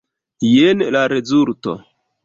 Jen 0.53 0.81
la 0.97 1.05
rezulto. 1.15 1.81